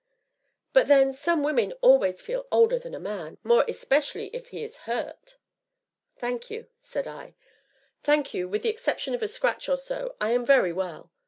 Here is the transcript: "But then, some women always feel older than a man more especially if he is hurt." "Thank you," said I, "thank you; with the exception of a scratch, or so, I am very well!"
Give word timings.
"But 0.73 0.87
then, 0.87 1.13
some 1.13 1.43
women 1.43 1.73
always 1.73 2.21
feel 2.23 2.47
older 2.51 2.79
than 2.79 2.95
a 2.95 2.99
man 2.99 3.37
more 3.43 3.63
especially 3.67 4.29
if 4.33 4.47
he 4.47 4.63
is 4.63 4.75
hurt." 4.89 5.37
"Thank 6.17 6.49
you," 6.49 6.65
said 6.79 7.05
I, 7.05 7.35
"thank 8.01 8.33
you; 8.33 8.49
with 8.49 8.63
the 8.63 8.69
exception 8.69 9.13
of 9.13 9.21
a 9.21 9.27
scratch, 9.27 9.69
or 9.69 9.77
so, 9.77 10.15
I 10.19 10.31
am 10.31 10.43
very 10.43 10.73
well!" 10.73 11.11